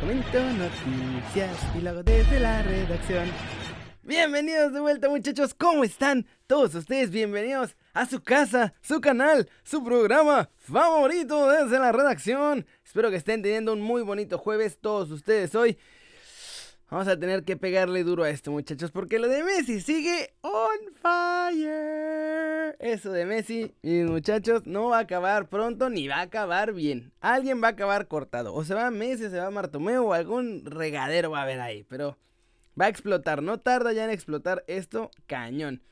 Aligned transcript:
Comento 0.00 0.40
noticias 0.40 1.56
y 1.76 1.80
luego 1.80 2.02
desde 2.02 2.40
la 2.40 2.62
redacción. 2.62 3.28
Bienvenidos 4.02 4.72
de 4.72 4.80
vuelta 4.80 5.08
muchachos, 5.08 5.54
¿cómo 5.54 5.84
están? 5.84 6.26
Todos 6.46 6.74
ustedes 6.74 7.10
bienvenidos 7.10 7.76
a 7.94 8.06
su 8.06 8.22
casa, 8.22 8.74
su 8.80 9.00
canal, 9.00 9.48
su 9.62 9.84
programa 9.84 10.50
favorito 10.56 11.48
desde 11.48 11.78
la 11.78 11.92
redacción. 11.92 12.66
Espero 12.84 13.10
que 13.10 13.16
estén 13.16 13.42
teniendo 13.42 13.72
un 13.72 13.82
muy 13.82 14.02
bonito 14.02 14.38
jueves 14.38 14.78
todos 14.80 15.10
ustedes 15.10 15.54
hoy. 15.54 15.78
Vamos 16.90 17.06
a 17.06 17.18
tener 17.18 17.44
que 17.44 17.56
pegarle 17.56 18.02
duro 18.02 18.24
a 18.24 18.30
esto, 18.30 18.50
muchachos, 18.50 18.90
porque 18.90 19.18
lo 19.18 19.28
de 19.28 19.44
Messi 19.44 19.80
sigue 19.80 20.34
on 20.40 20.78
fire. 21.00 22.17
Eso 22.78 23.10
de 23.10 23.26
Messi, 23.26 23.74
mis 23.82 24.04
muchachos, 24.04 24.64
no 24.64 24.90
va 24.90 24.98
a 24.98 25.00
acabar 25.00 25.48
pronto 25.48 25.90
ni 25.90 26.06
va 26.06 26.16
a 26.16 26.22
acabar 26.22 26.72
bien. 26.72 27.12
Alguien 27.20 27.60
va 27.60 27.68
a 27.68 27.70
acabar 27.72 28.06
cortado. 28.06 28.54
O 28.54 28.64
se 28.64 28.74
va 28.74 28.90
Messi, 28.92 29.28
se 29.30 29.40
va 29.40 29.50
Martomeo 29.50 30.04
o 30.04 30.12
algún 30.12 30.64
regadero 30.64 31.32
va 31.32 31.40
a 31.40 31.42
haber 31.42 31.60
ahí. 31.60 31.84
Pero 31.88 32.16
va 32.80 32.84
a 32.84 32.88
explotar. 32.88 33.42
No 33.42 33.58
tarda 33.58 33.92
ya 33.92 34.04
en 34.04 34.10
explotar 34.10 34.64
esto 34.68 35.10
cañón. 35.26 35.82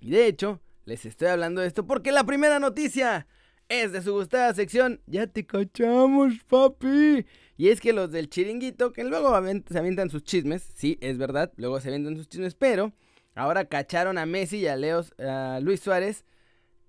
Y 0.00 0.10
de 0.10 0.26
hecho, 0.26 0.60
les 0.84 1.06
estoy 1.06 1.28
hablando 1.28 1.60
de 1.60 1.68
esto 1.68 1.86
porque 1.86 2.10
la 2.10 2.24
primera 2.24 2.58
noticia 2.58 3.28
es 3.68 3.92
de 3.92 4.02
su 4.02 4.14
gustada 4.14 4.52
sección. 4.52 5.00
Ya 5.06 5.28
te 5.28 5.46
cachamos, 5.46 6.34
papi. 6.48 7.24
Y 7.56 7.68
es 7.68 7.80
que 7.80 7.92
los 7.92 8.10
del 8.10 8.28
chiringuito, 8.28 8.92
que 8.92 9.04
luego 9.04 9.30
se 9.68 9.78
avientan 9.78 10.10
sus 10.10 10.24
chismes, 10.24 10.72
sí, 10.74 10.98
es 11.00 11.18
verdad, 11.18 11.52
luego 11.56 11.80
se 11.80 11.86
avientan 11.88 12.16
sus 12.16 12.28
chismes, 12.28 12.56
pero 12.56 12.92
ahora 13.34 13.64
cacharon 13.64 14.18
a 14.18 14.26
Messi 14.26 14.58
y 14.58 14.66
a, 14.66 14.76
Leos, 14.76 15.12
a 15.18 15.58
Luis 15.60 15.80
Suárez 15.80 16.24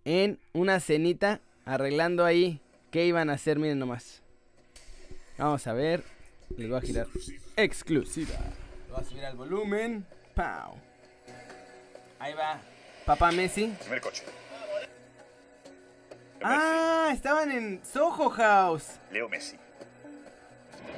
en 0.03 0.39
una 0.53 0.79
cenita 0.79 1.41
arreglando 1.65 2.25
ahí 2.25 2.61
qué 2.91 3.05
iban 3.05 3.29
a 3.29 3.33
hacer, 3.33 3.59
miren 3.59 3.79
nomás. 3.79 4.21
Vamos 5.37 5.67
a 5.67 5.73
ver, 5.73 6.03
les 6.57 6.69
voy 6.69 6.77
a 6.77 6.81
girar. 6.81 7.07
Exclusiva. 7.57 8.35
Lo 8.87 8.95
voy 8.95 9.03
a 9.03 9.07
subir 9.07 9.25
al 9.25 9.35
volumen. 9.35 10.05
Pau. 10.33 10.75
Ahí 12.19 12.33
va. 12.33 12.61
Papá 13.05 13.31
Messi. 13.31 13.75
Primer 13.81 14.01
coche. 14.01 14.23
Ah, 16.41 17.09
estaban 17.13 17.51
en 17.51 17.83
Soho 17.83 18.29
House. 18.29 18.99
Leo 19.11 19.27
Messi. 19.27 19.57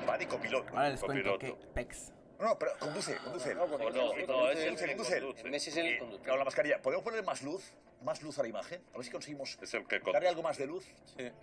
Va 0.08 0.18
de 0.18 0.28
copiloto. 0.28 0.70
Ahora 0.70 0.90
les 0.90 1.02
cuento 1.02 1.40
que 1.40 1.56
Pex. 1.74 2.12
No, 2.40 2.46
no, 2.46 2.60
pero 2.60 2.72
conduce, 2.80 3.16
conduce. 3.18 3.56
No, 3.56 3.66
no, 3.68 3.78
no, 3.78 3.90
no, 3.90 4.14
es 4.14 4.60
el 4.60 4.68
conduce, 4.68 4.86
que 4.86 4.96
conduce. 4.96 5.22
conduce. 5.22 5.44
Messi 5.50 5.70
es 5.72 5.78
el 5.78 5.98
conductor. 6.00 6.24
Claro, 6.24 6.40
la 6.40 6.46
mascarilla. 6.46 6.82
¿Podemos 6.82 7.04
poner 7.04 7.24
más 7.24 7.42
luz? 7.42 7.64
Más 8.04 8.22
luz 8.22 8.38
a 8.38 8.44
la 8.44 8.48
imagen. 8.50 8.80
A 8.94 8.98
ver 8.98 9.06
si 9.06 9.12
conseguimos 9.12 9.58
Es 9.60 9.74
el 9.74 9.88
que 9.88 10.00
darle 10.00 10.30
algo 10.30 10.44
más 10.44 10.56
de 10.58 10.68
luz. 10.68 10.86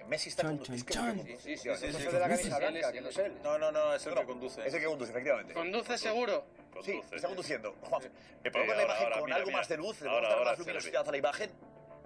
Messi 0.06 0.28
está 0.28 0.44
conduciendo. 0.44 1.24
Sí, 1.40 1.56
sí, 1.56 1.68
No, 1.68 1.76
sí, 1.76 1.86
es 1.86 1.96
sí. 1.96 2.04
de 2.04 2.12
la 2.20 2.28
camisa 2.28 2.58
blanca, 2.58 2.88
él 2.88 2.92
que 2.92 3.00
no 3.00 3.08
es. 3.08 3.18
él. 3.18 3.34
No, 3.42 3.58
no, 3.58 3.72
no, 3.72 3.94
es 3.94 4.06
el 4.06 4.14
No, 4.14 4.20
que 4.20 4.26
conduce. 4.28 4.66
Es 4.66 4.72
el 4.74 4.80
que 4.80 4.86
conduce, 4.86 5.10
efectivamente. 5.10 5.52
¿Conduce 5.52 5.98
seguro? 5.98 6.44
Sí, 6.84 7.00
está 7.12 7.26
conduciendo. 7.28 7.74
Juan, 7.82 8.02
Sí. 8.02 8.08
¿le 8.44 8.50
podemos 8.52 8.68
ver 8.68 8.76
la 8.76 8.84
imagen 8.84 9.04
ahora, 9.04 9.16
con 9.16 9.24
mira, 9.24 9.36
algo 9.36 9.46
mira. 9.48 9.58
más 9.58 9.68
de 9.68 9.76
luz? 9.76 10.00
¿Le 10.00 10.08
podemos 10.08 10.30
dar 10.30 10.44
más 10.44 10.58
luminosidad 10.58 11.08
a 11.08 11.10
la 11.10 11.16
imagen? 11.16 11.50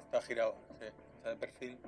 Está 0.06 0.22
girado, 0.22 0.56
sí. 0.80 0.86
Está 1.18 1.30
en 1.32 1.38
perfil. 1.38 1.78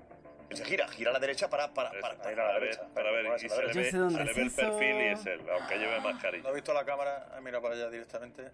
Se 0.52 0.64
gira, 0.64 0.88
gira 0.88 1.10
a 1.10 1.12
la 1.12 1.20
derecha 1.20 1.48
para, 1.48 1.72
para, 1.72 1.90
para, 1.92 2.00
para, 2.00 2.18
para 2.18 2.34
la 2.34 2.58
ver, 2.58 2.62
derecha. 2.76 2.88
para 2.94 3.10
ver, 3.12 3.24
y 3.24 3.28
a 3.28 3.30
la 3.30 3.38
se 3.38 3.48
le 3.48 3.66
ve, 3.72 3.90
se 3.90 3.98
le 3.98 4.32
ve 4.34 4.42
el 4.42 4.50
perfil 4.50 4.96
y 4.96 5.06
es 5.06 5.26
él, 5.26 5.40
aunque 5.48 5.78
lleve 5.78 5.96
¿No 5.96 6.10
mascarilla. 6.10 6.48
ha 6.48 6.52
visto 6.52 6.74
la 6.74 6.84
cámara? 6.84 7.28
Ah, 7.32 7.40
mira 7.40 7.60
para 7.60 7.74
allá 7.74 7.88
directamente. 7.88 8.50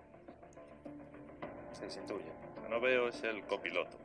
Se, 1.72 1.90
se 1.90 2.00
intuye. 2.00 2.30
Lo 2.56 2.62
que 2.62 2.68
no 2.68 2.80
veo 2.80 3.08
es 3.08 3.22
el 3.22 3.44
copiloto. 3.44 3.96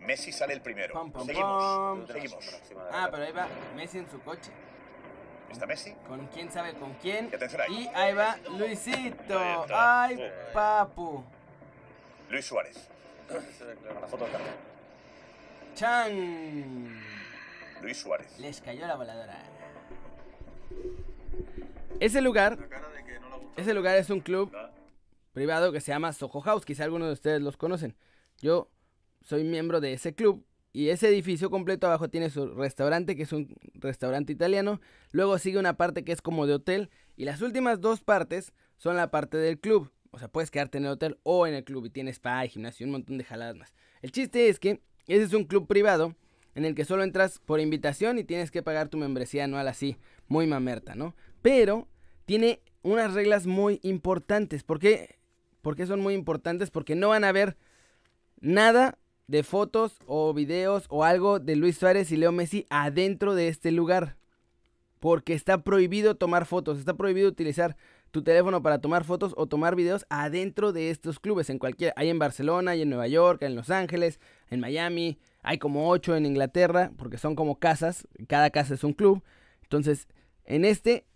Messi 0.00 0.32
sale 0.32 0.54
el 0.54 0.62
primero. 0.62 0.94
Seguimos. 1.26 2.06
Seguimos. 2.10 2.60
Ah, 2.90 3.08
pero 3.10 3.22
ahí 3.24 3.32
va 3.32 3.46
Messi 3.76 3.98
en 3.98 4.10
su 4.10 4.20
coche. 4.22 4.50
¿Está 5.50 5.66
Messi? 5.66 5.92
Con 6.08 6.26
quién 6.28 6.50
sabe 6.50 6.72
con 6.74 6.94
quién. 6.94 7.30
Y 7.30 7.60
ahí. 7.60 7.82
Y 7.84 7.88
ahí 7.94 8.14
va 8.14 8.36
Luisito. 8.58 9.38
Ahí. 9.38 9.66
Ay, 10.18 10.32
papu. 10.52 11.22
Luis 12.30 12.46
Suárez. 12.46 12.88
La 14.00 14.06
foto 14.08 14.24
de. 14.24 14.32
Chan. 15.74 17.00
Luis 17.82 17.96
Suárez. 17.96 18.38
Les 18.38 18.60
cayó 18.60 18.86
la 18.86 18.96
voladora. 18.96 19.38
Ese 22.00 22.20
lugar, 22.20 22.58
no 22.58 22.66
ese 23.56 23.74
lugar 23.74 23.96
es 23.96 24.10
un 24.10 24.20
club 24.20 24.52
privado 25.32 25.72
que 25.72 25.80
se 25.80 25.92
llama 25.92 26.12
Soho 26.12 26.40
House. 26.40 26.64
Quizá 26.64 26.84
algunos 26.84 27.08
de 27.08 27.14
ustedes 27.14 27.42
los 27.42 27.56
conocen. 27.56 27.96
Yo 28.40 28.70
soy 29.20 29.44
miembro 29.44 29.80
de 29.80 29.92
ese 29.92 30.14
club. 30.14 30.44
Y 30.74 30.88
ese 30.88 31.08
edificio 31.08 31.50
completo 31.50 31.86
abajo 31.86 32.08
tiene 32.08 32.30
su 32.30 32.54
restaurante, 32.54 33.14
que 33.14 33.24
es 33.24 33.32
un 33.32 33.54
restaurante 33.74 34.32
italiano. 34.32 34.80
Luego 35.10 35.36
sigue 35.38 35.58
una 35.58 35.76
parte 35.76 36.02
que 36.02 36.12
es 36.12 36.22
como 36.22 36.46
de 36.46 36.54
hotel. 36.54 36.90
Y 37.14 37.26
las 37.26 37.42
últimas 37.42 37.80
dos 37.80 38.00
partes 38.00 38.52
son 38.78 38.96
la 38.96 39.10
parte 39.10 39.36
del 39.36 39.60
club. 39.60 39.92
O 40.12 40.18
sea, 40.18 40.28
puedes 40.28 40.50
quedarte 40.50 40.78
en 40.78 40.86
el 40.86 40.92
hotel 40.92 41.18
o 41.24 41.46
en 41.46 41.54
el 41.54 41.64
club. 41.64 41.86
Y 41.86 41.90
tienes 41.90 42.16
spa 42.16 42.44
y 42.44 42.48
gimnasio 42.48 42.84
y 42.84 42.86
un 42.86 42.92
montón 42.92 43.18
de 43.18 43.24
jaladas 43.24 43.56
más. 43.56 43.74
El 44.00 44.12
chiste 44.12 44.48
es 44.48 44.58
que 44.58 44.82
ese 45.06 45.24
es 45.24 45.32
un 45.34 45.44
club 45.44 45.66
privado 45.66 46.14
en 46.54 46.64
el 46.64 46.74
que 46.74 46.84
solo 46.84 47.02
entras 47.02 47.38
por 47.38 47.60
invitación 47.60 48.18
y 48.18 48.24
tienes 48.24 48.50
que 48.50 48.62
pagar 48.62 48.88
tu 48.88 48.98
membresía 48.98 49.44
anual 49.44 49.68
así, 49.68 49.96
muy 50.28 50.46
mamerta, 50.46 50.94
¿no? 50.94 51.14
Pero 51.40 51.88
tiene 52.24 52.60
unas 52.82 53.14
reglas 53.14 53.46
muy 53.46 53.80
importantes. 53.82 54.62
¿Por 54.62 54.78
qué? 54.78 55.18
¿Por 55.62 55.76
qué 55.76 55.86
son 55.86 56.00
muy 56.00 56.14
importantes? 56.14 56.70
Porque 56.70 56.94
no 56.94 57.08
van 57.08 57.24
a 57.24 57.32
ver 57.32 57.56
nada 58.40 58.98
de 59.28 59.42
fotos 59.42 59.98
o 60.06 60.34
videos 60.34 60.84
o 60.88 61.04
algo 61.04 61.38
de 61.38 61.56
Luis 61.56 61.78
Suárez 61.78 62.10
y 62.12 62.16
Leo 62.16 62.32
Messi 62.32 62.66
adentro 62.68 63.34
de 63.34 63.48
este 63.48 63.72
lugar. 63.72 64.16
Porque 64.98 65.34
está 65.34 65.62
prohibido 65.62 66.16
tomar 66.16 66.46
fotos, 66.46 66.78
está 66.78 66.94
prohibido 66.94 67.28
utilizar 67.28 67.76
tu 68.12 68.22
teléfono 68.22 68.62
para 68.62 68.80
tomar 68.80 69.04
fotos 69.04 69.32
o 69.36 69.46
tomar 69.46 69.74
videos 69.74 70.06
adentro 70.10 70.72
de 70.72 70.90
estos 70.90 71.18
clubes. 71.18 71.50
En 71.50 71.58
cualquier, 71.58 71.94
hay 71.96 72.10
en 72.10 72.18
Barcelona, 72.18 72.72
hay 72.72 72.82
en 72.82 72.90
Nueva 72.90 73.08
York, 73.08 73.42
hay 73.42 73.48
en 73.48 73.56
Los 73.56 73.70
Ángeles, 73.70 74.20
en 74.50 74.60
Miami, 74.60 75.18
hay 75.42 75.58
como 75.58 75.88
ocho 75.88 76.14
en 76.14 76.26
Inglaterra, 76.26 76.92
porque 76.96 77.18
son 77.18 77.34
como 77.34 77.58
casas, 77.58 78.06
cada 78.28 78.50
casa 78.50 78.74
es 78.74 78.84
un 78.84 78.92
club. 78.92 79.24
Entonces, 79.62 80.08
en 80.44 80.64
este, 80.66 81.06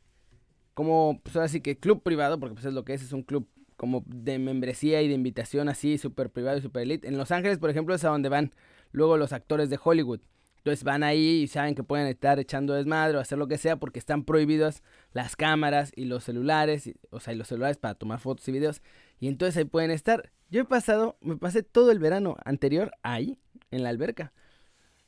como 0.72 1.20
pues 1.22 1.36
ahora 1.36 1.48
sí 1.48 1.60
que 1.60 1.78
club 1.78 2.02
privado, 2.02 2.40
porque 2.40 2.54
pues 2.54 2.64
es 2.64 2.72
lo 2.72 2.84
que 2.84 2.94
es, 2.94 3.02
es 3.02 3.12
un 3.12 3.22
club 3.22 3.46
como 3.76 4.02
de 4.06 4.38
membresía 4.38 5.02
y 5.02 5.08
de 5.08 5.14
invitación 5.14 5.68
así, 5.68 5.98
súper 5.98 6.30
privado 6.30 6.56
y 6.56 6.62
súper 6.62 6.84
elite. 6.84 7.06
En 7.06 7.18
Los 7.18 7.30
Ángeles, 7.30 7.58
por 7.58 7.68
ejemplo, 7.68 7.94
es 7.94 8.04
a 8.04 8.08
donde 8.08 8.30
van 8.30 8.54
luego 8.90 9.18
los 9.18 9.34
actores 9.34 9.68
de 9.68 9.78
Hollywood. 9.82 10.20
Entonces 10.66 10.82
van 10.82 11.04
ahí 11.04 11.42
y 11.42 11.46
saben 11.46 11.76
que 11.76 11.84
pueden 11.84 12.08
estar 12.08 12.40
echando 12.40 12.74
desmadre 12.74 13.16
o 13.16 13.20
hacer 13.20 13.38
lo 13.38 13.46
que 13.46 13.56
sea 13.56 13.76
porque 13.76 14.00
están 14.00 14.24
prohibidas 14.24 14.82
las 15.12 15.36
cámaras 15.36 15.92
y 15.94 16.06
los 16.06 16.24
celulares, 16.24 16.90
o 17.10 17.20
sea, 17.20 17.34
y 17.34 17.36
los 17.36 17.46
celulares 17.46 17.76
para 17.76 17.94
tomar 17.94 18.18
fotos 18.18 18.48
y 18.48 18.50
videos. 18.50 18.82
Y 19.20 19.28
entonces 19.28 19.56
ahí 19.58 19.64
pueden 19.64 19.92
estar. 19.92 20.32
Yo 20.50 20.62
he 20.62 20.64
pasado, 20.64 21.18
me 21.20 21.36
pasé 21.36 21.62
todo 21.62 21.92
el 21.92 22.00
verano 22.00 22.34
anterior 22.44 22.90
ahí, 23.04 23.38
en 23.70 23.84
la 23.84 23.90
alberca. 23.90 24.32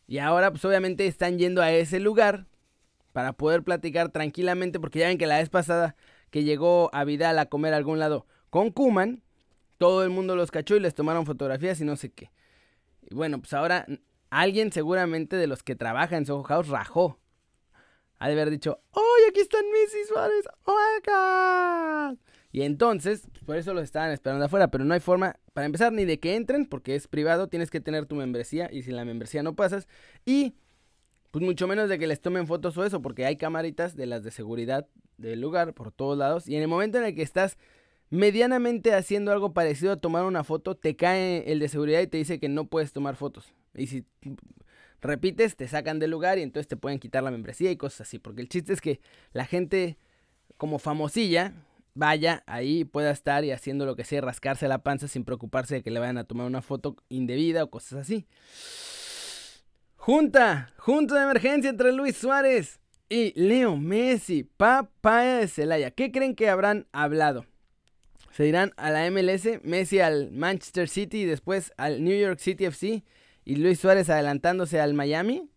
Y 0.07 0.19
ahora, 0.19 0.53
pues 0.53 0.65
obviamente 0.65 1.09
están 1.09 1.41
yendo 1.41 1.61
a 1.61 1.73
ese 1.73 1.99
lugar 1.99 2.47
para 3.13 3.33
poder 3.33 3.65
platicar 3.65 4.11
tranquilamente, 4.11 4.79
porque 4.79 5.01
ya 5.01 5.09
ven 5.09 5.19
que 5.19 5.27
la 5.27 5.39
vez 5.39 5.49
pasada 5.49 5.97
que 6.31 6.45
llegó 6.45 6.89
a 6.93 7.03
Vidal 7.03 7.37
a 7.37 7.47
comer 7.47 7.75
a 7.75 7.79
algún 7.79 7.99
lado 7.99 8.29
con 8.51 8.71
Kuman, 8.71 9.25
todo 9.77 10.05
el 10.05 10.11
mundo 10.11 10.37
los 10.37 10.53
cachó 10.53 10.77
y 10.77 10.81
les 10.81 10.95
tomaron 10.95 11.27
fotografías 11.27 11.81
y 11.81 11.85
no 11.85 11.97
sé 11.97 12.13
qué. 12.13 12.31
Y 13.11 13.17
bueno, 13.17 13.41
pues 13.41 13.53
ahora 13.55 13.87
alguien 14.31 14.73
seguramente 14.73 15.37
de 15.37 15.47
los 15.47 15.63
que 15.63 15.77
trabaja 15.77 16.17
en 16.17 16.27
Soho 16.27 16.43
House 16.43 16.69
rajó. 16.69 17.19
Ha 18.19 18.27
de 18.27 18.33
haber 18.33 18.51
dicho, 18.51 18.81
¡Ay, 18.93 19.31
aquí 19.31 19.41
están 19.41 19.65
Messi 19.71 19.99
y 20.01 20.05
Suárez! 20.07 20.45
¡Oh 20.65 20.77
my! 22.13 22.19
Y 22.51 22.63
entonces, 22.63 23.23
por 23.47 23.57
eso 23.57 23.75
los 23.75 23.85
estaban 23.85 24.11
esperando 24.11 24.45
afuera, 24.45 24.71
pero 24.71 24.85
no 24.85 24.95
hay 24.95 25.01
forma, 25.01 25.37
para 25.53 25.67
empezar, 25.67 25.93
ni 25.93 26.05
de 26.05 26.19
que 26.19 26.35
entren, 26.35 26.67
porque 26.67 26.95
es 26.95 27.07
privado, 27.07 27.49
tienes 27.49 27.71
que 27.71 27.81
tener 27.81 28.07
tu 28.07 28.15
membresía, 28.15 28.69
y 28.73 28.83
si 28.83 28.91
la 28.91 29.05
membresía 29.05 29.43
no 29.43 29.55
pasas, 29.55 29.87
y 30.25 30.55
pues 31.31 31.45
mucho 31.45 31.69
menos 31.69 31.89
de 31.89 31.99
que 31.99 32.07
les 32.07 32.21
tomen 32.21 32.47
fotos 32.47 32.77
o 32.79 32.85
eso, 32.85 33.03
porque 33.03 33.27
hay 33.27 33.37
camaritas 33.37 33.95
de 33.97 34.07
las 34.07 34.25
de 34.25 34.31
seguridad 34.31 34.89
del 35.19 35.41
lugar 35.41 35.75
por 35.75 35.93
todos 35.93 36.17
lados, 36.17 36.49
y 36.49 36.57
en 36.57 36.63
el 36.63 36.69
momento 36.69 36.99
en 36.99 37.05
el 37.05 37.15
que 37.15 37.23
estás 37.23 37.59
medianamente 38.11 38.95
haciendo 38.95 39.31
algo 39.31 39.53
parecido 39.53 39.93
a 39.93 39.97
tomar 39.97 40.25
una 40.25 40.43
foto, 40.43 40.75
te 40.75 40.97
cae 40.97 41.53
el 41.53 41.59
de 41.59 41.69
seguridad 41.69 42.01
y 42.01 42.07
te 42.07 42.17
dice 42.17 42.41
que 42.41 42.49
no 42.49 42.67
puedes 42.69 42.93
tomar 42.93 43.17
fotos. 43.17 43.53
Y 43.75 43.87
si 43.87 44.05
repites, 45.01 45.57
te 45.57 45.69
sacan 45.69 45.99
del 45.99 46.11
lugar 46.11 46.39
y 46.39 46.43
entonces 46.43 46.69
te 46.69 46.77
pueden 46.77 46.99
quitar 46.99 47.23
la 47.23 47.31
membresía 47.31 47.71
y 47.71 47.77
cosas 47.77 48.03
así. 48.03 48.19
Porque 48.19 48.43
el 48.43 48.49
chiste 48.49 48.73
es 48.73 48.81
que 48.81 49.01
la 49.33 49.45
gente 49.45 49.99
como 50.57 50.79
famosilla 50.79 51.55
vaya 51.95 52.45
ahí 52.47 52.85
pueda 52.85 53.11
estar 53.11 53.45
y 53.45 53.51
haciendo 53.51 53.85
lo 53.85 53.97
que 53.97 54.05
sea, 54.05 54.21
rascarse 54.21 54.69
la 54.69 54.79
panza 54.79 55.09
sin 55.09 55.25
preocuparse 55.25 55.77
de 55.77 55.83
que 55.83 55.91
le 55.91 55.99
vayan 55.99 56.19
a 56.19 56.25
tomar 56.25 56.47
una 56.47 56.63
foto 56.63 56.97
indebida 57.09 57.65
o 57.65 57.71
cosas 57.71 58.01
así. 58.01 58.27
Junta, 59.97 60.73
junta 60.79 61.17
de 61.17 61.23
emergencia 61.23 61.71
entre 61.71 61.93
Luis 61.93 62.17
Suárez 62.17 62.81
y 63.09 63.33
Leo 63.41 63.77
Messi, 63.77 64.45
papaya 64.45 65.39
de 65.39 65.49
Celaya. 65.49 65.91
¿Qué 65.91 66.13
creen 66.13 66.35
que 66.35 66.49
habrán 66.49 66.87
hablado? 66.93 67.47
Se 68.31 68.47
irán 68.47 68.73
a 68.77 68.91
la 68.91 69.11
MLS, 69.11 69.63
Messi 69.65 69.99
al 69.99 70.31
Manchester 70.31 70.89
City 70.89 71.23
y 71.23 71.25
después 71.25 71.73
al 71.77 72.05
New 72.05 72.17
York 72.17 72.39
City 72.39 72.67
FC 72.67 73.03
y 73.49 73.57
Luis 73.57 73.81
Suárez 73.81 74.11
adelantándose 74.11 74.79
al 74.79 74.93
Miami. 74.93 75.49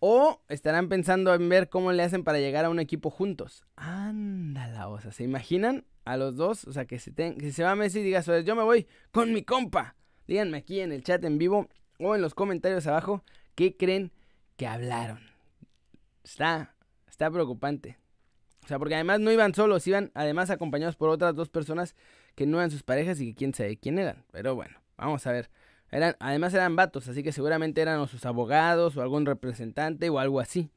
O 0.00 0.40
estarán 0.48 0.88
pensando 0.88 1.34
en 1.34 1.48
ver 1.48 1.68
cómo 1.68 1.90
le 1.90 2.04
hacen 2.04 2.22
para 2.22 2.38
llegar 2.38 2.64
a 2.64 2.70
un 2.70 2.78
equipo 2.78 3.10
juntos. 3.10 3.64
Ándala, 3.74 4.88
o 4.88 5.00
sea, 5.00 5.10
¿se 5.10 5.24
imaginan 5.24 5.84
a 6.04 6.16
los 6.16 6.36
dos? 6.36 6.64
O 6.66 6.72
sea, 6.72 6.84
que 6.86 7.00
se, 7.00 7.10
ten- 7.10 7.36
que 7.36 7.50
se 7.50 7.64
va 7.64 7.74
Messi 7.74 7.98
y 7.98 8.02
diga, 8.04 8.22
"Suárez, 8.22 8.44
yo 8.44 8.54
me 8.54 8.62
voy 8.62 8.86
con 9.10 9.32
mi 9.32 9.42
compa. 9.42 9.96
Díganme 10.28 10.58
aquí 10.58 10.80
en 10.80 10.92
el 10.92 11.02
chat 11.02 11.24
en 11.24 11.36
vivo 11.38 11.68
o 11.98 12.14
en 12.14 12.22
los 12.22 12.34
comentarios 12.34 12.86
abajo 12.86 13.24
qué 13.56 13.76
creen 13.76 14.12
que 14.56 14.68
hablaron. 14.68 15.18
Está, 16.22 16.76
está 17.08 17.28
preocupante. 17.28 17.98
O 18.64 18.68
sea, 18.68 18.78
porque 18.78 18.94
además 18.94 19.18
no 19.18 19.32
iban 19.32 19.52
solos, 19.52 19.84
iban 19.88 20.12
además 20.14 20.50
acompañados 20.50 20.94
por 20.94 21.08
otras 21.08 21.34
dos 21.34 21.48
personas 21.48 21.96
que 22.36 22.46
no 22.46 22.58
eran 22.58 22.70
sus 22.70 22.84
parejas 22.84 23.20
y 23.20 23.30
que 23.30 23.34
quién 23.34 23.52
sabe 23.54 23.78
quién 23.78 23.98
eran. 23.98 24.24
Pero 24.30 24.54
bueno, 24.54 24.76
vamos 24.96 25.26
a 25.26 25.32
ver. 25.32 25.50
Eran, 25.90 26.16
además 26.20 26.52
eran 26.54 26.76
vatos, 26.76 27.08
así 27.08 27.22
que 27.22 27.32
seguramente 27.32 27.80
eran 27.80 27.98
o 28.00 28.06
sus 28.06 28.26
abogados 28.26 28.96
o 28.96 29.02
algún 29.02 29.26
representante 29.26 30.10
o 30.10 30.18
algo 30.18 30.40
así. 30.40 30.70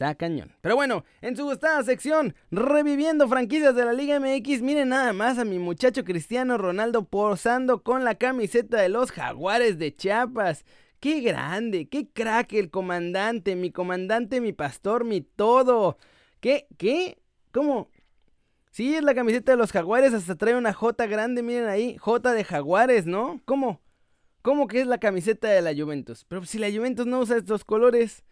Está 0.00 0.14
cañón. 0.14 0.52
Pero 0.62 0.76
bueno, 0.76 1.04
en 1.20 1.36
su 1.36 1.44
gustada 1.44 1.82
sección, 1.82 2.34
reviviendo 2.50 3.28
franquicias 3.28 3.74
de 3.74 3.84
la 3.84 3.92
Liga 3.92 4.18
MX, 4.18 4.62
miren 4.62 4.88
nada 4.88 5.12
más 5.12 5.36
a 5.36 5.44
mi 5.44 5.58
muchacho 5.58 6.04
Cristiano 6.04 6.56
Ronaldo 6.56 7.04
posando 7.04 7.82
con 7.82 8.04
la 8.04 8.14
camiseta 8.14 8.80
de 8.80 8.88
los 8.88 9.12
Jaguares 9.12 9.78
de 9.78 9.94
Chiapas. 9.94 10.64
¡Qué 11.00 11.20
grande! 11.20 11.88
¡Qué 11.88 12.08
crack 12.08 12.54
el 12.54 12.70
comandante! 12.70 13.56
Mi 13.56 13.70
comandante, 13.72 14.40
mi 14.40 14.54
pastor, 14.54 15.04
mi 15.04 15.20
todo. 15.20 15.98
¿Qué? 16.40 16.66
¿Qué? 16.78 17.18
¿Cómo? 17.52 17.89
Sí, 18.70 18.94
es 18.94 19.02
la 19.02 19.14
camiseta 19.14 19.52
de 19.52 19.58
los 19.58 19.72
Jaguares, 19.72 20.14
hasta 20.14 20.36
trae 20.36 20.56
una 20.56 20.72
J 20.72 21.06
grande, 21.06 21.42
miren 21.42 21.66
ahí, 21.68 21.96
J 21.98 22.32
de 22.32 22.44
Jaguares, 22.44 23.06
¿no? 23.06 23.40
¿Cómo? 23.44 23.80
¿Cómo 24.42 24.68
que 24.68 24.80
es 24.80 24.86
la 24.86 24.98
camiseta 24.98 25.48
de 25.48 25.60
la 25.60 25.74
Juventus? 25.74 26.24
Pero 26.26 26.44
si 26.44 26.58
la 26.58 26.70
Juventus 26.70 27.06
no 27.06 27.20
usa 27.20 27.36
estos 27.36 27.64
colores. 27.64 28.24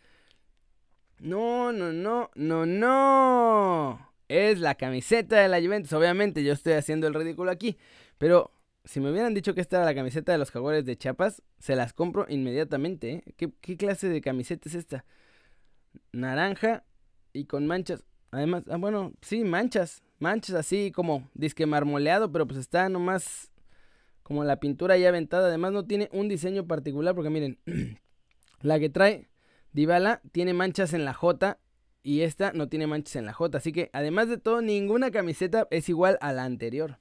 No, 1.18 1.72
no, 1.72 1.92
no, 1.92 2.30
no, 2.34 2.64
no. 2.64 4.12
Es 4.28 4.60
la 4.60 4.76
camiseta 4.76 5.40
de 5.40 5.48
la 5.48 5.60
Juventus. 5.60 5.92
Obviamente 5.92 6.44
yo 6.44 6.52
estoy 6.52 6.74
haciendo 6.74 7.08
el 7.08 7.14
ridículo 7.14 7.50
aquí. 7.50 7.76
Pero 8.16 8.52
si 8.84 9.00
me 9.00 9.10
hubieran 9.10 9.34
dicho 9.34 9.54
que 9.54 9.60
esta 9.60 9.76
era 9.78 9.86
la 9.86 9.94
camiseta 9.94 10.32
de 10.32 10.38
los 10.38 10.50
jaguares 10.50 10.84
de 10.84 10.96
Chiapas, 10.96 11.42
se 11.58 11.76
las 11.76 11.92
compro 11.92 12.26
inmediatamente. 12.28 13.10
¿eh? 13.10 13.24
¿Qué, 13.36 13.50
qué 13.60 13.76
clase 13.76 14.08
de 14.08 14.20
camiseta 14.20 14.68
es 14.68 14.76
esta? 14.76 15.04
Naranja 16.12 16.84
y 17.32 17.44
con 17.46 17.66
manchas. 17.66 18.04
Además, 18.30 18.64
ah, 18.70 18.76
bueno, 18.76 19.12
sí, 19.20 19.44
manchas. 19.44 20.02
Manchas 20.18 20.56
así 20.56 20.90
como 20.90 21.28
disque 21.34 21.66
marmoleado, 21.66 22.32
pero 22.32 22.46
pues 22.46 22.58
está 22.58 22.88
nomás 22.88 23.52
como 24.22 24.44
la 24.44 24.60
pintura 24.60 24.96
ya 24.96 25.08
aventada. 25.08 25.48
Además 25.48 25.72
no 25.72 25.84
tiene 25.86 26.08
un 26.12 26.28
diseño 26.28 26.66
particular 26.66 27.14
porque 27.14 27.30
miren, 27.30 27.58
la 28.60 28.78
que 28.78 28.88
trae 28.88 29.28
Dybala 29.72 30.20
tiene 30.32 30.54
manchas 30.54 30.92
en 30.92 31.04
la 31.04 31.14
J 31.14 31.58
y 32.02 32.22
esta 32.22 32.52
no 32.52 32.68
tiene 32.68 32.86
manchas 32.86 33.16
en 33.16 33.26
la 33.26 33.32
J. 33.32 33.58
Así 33.58 33.72
que 33.72 33.90
además 33.92 34.28
de 34.28 34.38
todo, 34.38 34.60
ninguna 34.60 35.10
camiseta 35.10 35.68
es 35.70 35.88
igual 35.88 36.18
a 36.20 36.32
la 36.32 36.44
anterior. 36.44 36.98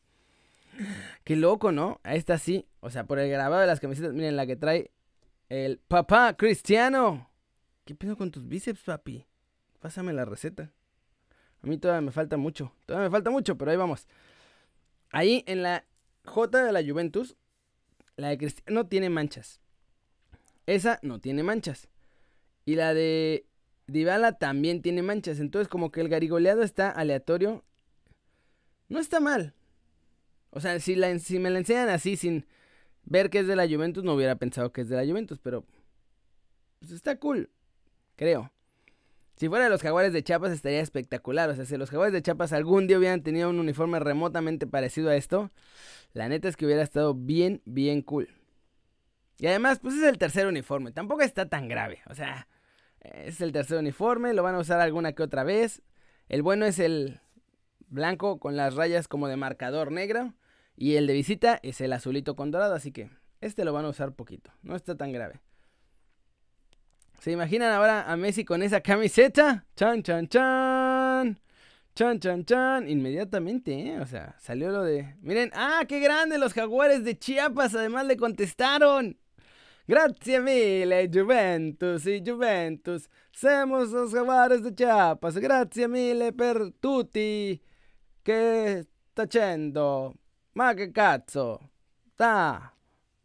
Qué 1.24 1.36
loco, 1.36 1.72
¿no? 1.72 2.00
A 2.04 2.16
esta 2.16 2.38
sí. 2.38 2.68
O 2.82 2.90
sea, 2.90 3.06
por 3.06 3.20
el 3.20 3.30
grabado 3.30 3.62
de 3.62 3.68
las 3.68 3.80
camisetas, 3.80 4.14
miren 4.14 4.36
la 4.36 4.46
que 4.46 4.56
trae 4.56 4.92
el 5.50 5.80
papá 5.80 6.36
Cristiano. 6.36 7.32
¿Qué 7.86 7.96
pedo 7.96 8.18
con 8.18 8.32
tus 8.32 8.48
bíceps, 8.48 8.84
papi? 8.84 9.26
Pásame 9.80 10.14
la 10.14 10.26
receta. 10.26 10.74
A 11.68 11.70
mí 11.70 11.78
todavía 11.78 12.00
me 12.00 12.14
falta 12.14 12.38
mucho. 12.38 12.72
Todavía 12.86 13.10
me 13.10 13.12
falta 13.12 13.30
mucho, 13.30 13.58
pero 13.58 13.72
ahí 13.72 13.76
vamos. 13.76 14.08
Ahí 15.12 15.44
en 15.48 15.64
la 15.64 15.84
J 16.24 16.64
de 16.64 16.72
la 16.72 16.82
Juventus, 16.82 17.36
la 18.16 18.30
de 18.30 18.38
Cristiano 18.38 18.88
tiene 18.88 19.10
manchas. 19.10 19.60
Esa 20.66 20.98
no 21.02 21.20
tiene 21.20 21.44
manchas. 21.44 21.90
Y 22.64 22.76
la 22.76 22.94
de 22.94 23.48
Dybala 23.88 24.38
también 24.38 24.82
tiene 24.82 25.02
manchas. 25.02 25.42
Entonces, 25.42 25.68
como 25.68 25.92
que 25.92 26.00
el 26.00 26.08
garigoleado 26.08 26.64
está 26.64 26.90
aleatorio. 26.90 27.66
No 28.88 29.00
está 29.00 29.20
mal. 29.20 29.54
O 30.52 30.62
sea, 30.62 30.80
si, 30.80 30.96
si 31.20 31.38
me 31.38 31.50
la 31.50 31.60
enseñan 31.60 31.90
así 31.90 32.16
sin 32.16 32.46
ver 33.04 33.30
que 33.30 33.40
es 33.40 33.48
de 33.48 33.58
la 33.58 33.68
Juventus, 33.68 34.06
no 34.06 34.14
hubiera 34.14 34.38
pensado 34.38 34.72
que 34.72 34.80
es 34.80 34.88
de 34.88 34.96
la 34.96 35.06
Juventus. 35.06 35.40
Pero, 35.44 35.66
pues 36.80 36.92
está 36.92 37.20
cool. 37.20 37.50
Creo. 38.16 38.54
Si 39.38 39.50
fuera 39.50 39.66
de 39.66 39.70
los 39.70 39.84
jaguares 39.84 40.14
de 40.14 40.24
Chiapas 40.24 40.52
estaría 40.52 40.82
espectacular. 40.82 41.50
O 41.50 41.56
sea, 41.56 41.66
si 41.66 41.78
los 41.78 41.92
jaguares 41.92 42.12
de 42.12 42.24
Chiapas 42.24 42.54
algún 42.54 42.88
día 42.88 42.98
hubieran 42.98 43.22
tenido 43.22 43.50
un 43.50 43.60
uniforme 43.60 44.00
remotamente 44.00 44.66
parecido 44.66 45.12
a 45.12 45.16
esto, 45.16 45.52
la 46.14 46.28
neta 46.28 46.48
es 46.48 46.58
que 46.58 46.66
hubiera 46.66 46.82
estado 46.82 47.14
bien, 47.14 47.62
bien 47.66 48.02
cool. 48.02 48.30
Y 49.38 49.46
además, 49.46 49.78
pues 49.80 49.94
es 49.94 50.04
el 50.04 50.18
tercer 50.18 50.48
uniforme. 50.48 50.92
Tampoco 50.92 51.22
está 51.22 51.48
tan 51.48 51.68
grave. 51.68 52.00
O 52.08 52.16
sea, 52.16 52.48
es 53.02 53.40
el 53.40 53.52
tercer 53.52 53.78
uniforme. 53.78 54.34
Lo 54.34 54.42
van 54.42 54.56
a 54.56 54.60
usar 54.60 54.80
alguna 54.82 55.14
que 55.14 55.22
otra 55.22 55.44
vez. 55.44 55.84
El 56.30 56.42
bueno 56.42 56.66
es 56.66 56.80
el 56.80 57.20
blanco 57.90 58.40
con 58.40 58.56
las 58.58 58.74
rayas 58.74 59.08
como 59.08 59.28
de 59.28 59.38
marcador 59.38 59.92
negro. 59.92 60.34
Y 60.76 60.96
el 60.96 61.06
de 61.06 61.14
visita 61.14 61.60
es 61.62 61.80
el 61.82 61.94
azulito 61.94 62.36
con 62.36 62.50
dorado. 62.50 62.74
Así 62.74 62.92
que 62.92 63.12
este 63.40 63.66
lo 63.66 63.74
van 63.74 63.86
a 63.86 63.90
usar 63.90 64.14
poquito. 64.14 64.52
No 64.64 64.76
está 64.76 64.96
tan 64.98 65.12
grave. 65.12 65.42
¿Se 67.20 67.32
imaginan 67.32 67.74
ahora 67.74 68.04
a 68.12 68.16
Messi 68.16 68.46
con 68.46 68.62
esa 68.62 68.82
camiseta? 68.82 69.66
Chan, 69.76 70.04
chan, 70.04 70.28
chan. 70.28 71.40
Chan, 71.96 72.20
chan, 72.20 72.46
chan. 72.46 72.88
Inmediatamente, 72.88 73.72
¿eh? 73.74 74.00
O 74.00 74.06
sea, 74.06 74.36
salió 74.40 74.70
lo 74.72 74.84
de... 74.84 75.16
Miren, 75.22 75.52
¡ah, 75.54 75.84
qué 75.88 76.00
grande! 76.00 76.38
Los 76.38 76.54
jaguares 76.54 77.04
de 77.04 77.18
Chiapas 77.18 77.74
además 77.74 78.06
le 78.06 78.18
contestaron. 78.18 79.18
Grazie 79.88 80.42
mille, 80.42 81.10
Juventus 81.12 82.06
y 82.06 82.22
Juventus. 82.24 83.10
Siamo 83.32 83.80
los 83.80 84.12
jaguares 84.14 84.62
de 84.62 84.76
Chiapas. 84.76 85.38
Grazie 85.38 85.88
mille 85.88 86.34
per 86.34 86.74
tutti. 86.80 87.60
Che 88.22 88.84
sta 88.84 89.24
facendo? 89.24 90.14
Ma 90.54 90.74
che 90.74 90.92
cazzo? 90.92 91.72
Ta. 92.16 92.74